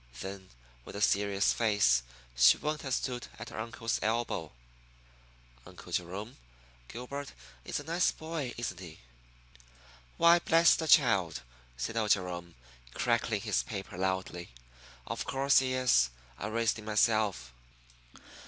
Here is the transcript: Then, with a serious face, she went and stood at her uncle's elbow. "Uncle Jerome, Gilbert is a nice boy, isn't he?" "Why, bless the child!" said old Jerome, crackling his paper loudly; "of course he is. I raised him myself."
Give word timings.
Then, 0.21 0.49
with 0.83 0.95
a 0.95 0.99
serious 1.01 1.53
face, 1.53 2.01
she 2.35 2.57
went 2.57 2.83
and 2.83 2.91
stood 2.91 3.27
at 3.37 3.49
her 3.49 3.59
uncle's 3.59 3.99
elbow. 4.01 4.51
"Uncle 5.63 5.91
Jerome, 5.91 6.37
Gilbert 6.87 7.33
is 7.65 7.79
a 7.79 7.83
nice 7.83 8.11
boy, 8.11 8.51
isn't 8.57 8.79
he?" 8.79 8.97
"Why, 10.17 10.39
bless 10.39 10.73
the 10.73 10.87
child!" 10.87 11.43
said 11.77 11.97
old 11.97 12.09
Jerome, 12.09 12.55
crackling 12.95 13.41
his 13.41 13.61
paper 13.61 13.95
loudly; 13.95 14.49
"of 15.05 15.25
course 15.25 15.59
he 15.59 15.75
is. 15.75 16.09
I 16.39 16.47
raised 16.47 16.79
him 16.79 16.85
myself." 16.85 17.53